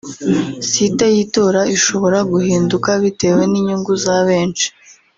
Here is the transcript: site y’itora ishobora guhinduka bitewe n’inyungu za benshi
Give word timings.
site 0.71 1.05
y’itora 1.15 1.61
ishobora 1.75 2.19
guhinduka 2.31 2.89
bitewe 3.03 3.41
n’inyungu 3.51 3.91
za 4.03 4.17
benshi 4.27 4.67